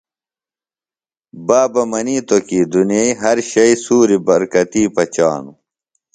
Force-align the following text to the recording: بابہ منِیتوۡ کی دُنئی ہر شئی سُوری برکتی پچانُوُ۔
بابہ 1.47 1.83
منِیتوۡ 1.91 2.43
کی 2.47 2.59
دُنئی 2.71 3.05
ہر 3.21 3.37
شئی 3.51 3.73
سُوری 3.83 4.17
برکتی 4.25 4.83
پچانُوُ۔ 4.95 5.53